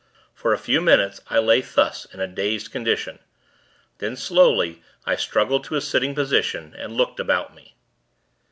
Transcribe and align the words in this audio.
For 0.33 0.51
a 0.51 0.57
few 0.57 0.81
minutes, 0.81 1.21
I 1.27 1.37
lay 1.37 1.61
thus, 1.61 2.05
in 2.11 2.19
a 2.19 2.25
dazed 2.27 2.71
condition; 2.71 3.19
then, 3.99 4.15
slowly, 4.15 4.81
I 5.05 5.15
struggled 5.15 5.63
to 5.65 5.75
a 5.75 5.81
sitting 5.81 6.15
position, 6.15 6.73
and 6.75 6.93
looked 6.97 7.19
about 7.19 7.53
me. 7.53 7.75